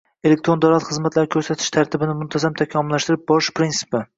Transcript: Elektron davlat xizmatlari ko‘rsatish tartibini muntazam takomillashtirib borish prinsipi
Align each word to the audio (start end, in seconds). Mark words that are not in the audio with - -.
Elektron 0.27 0.61
davlat 0.63 0.85
xizmatlari 0.87 1.29
ko‘rsatish 1.35 1.69
tartibini 1.77 2.17
muntazam 2.23 2.59
takomillashtirib 2.63 3.25
borish 3.33 3.55
prinsipi 3.61 4.07